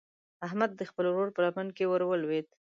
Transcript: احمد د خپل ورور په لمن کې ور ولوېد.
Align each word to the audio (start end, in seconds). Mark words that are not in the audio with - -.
احمد 0.47 0.71
د 0.75 0.81
خپل 0.89 1.05
ورور 1.09 1.29
په 1.33 1.41
لمن 1.45 1.67
کې 1.77 1.85
ور 1.87 2.01
ولوېد. 2.05 2.47